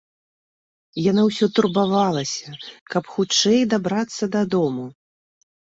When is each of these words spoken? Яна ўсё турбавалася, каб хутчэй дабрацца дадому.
Яна 1.11 1.21
ўсё 1.29 1.45
турбавалася, 1.57 2.49
каб 2.95 3.03
хутчэй 3.13 3.61
дабрацца 3.77 4.33
дадому. 4.41 4.91